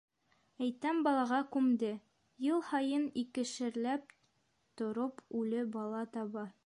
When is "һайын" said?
2.69-3.05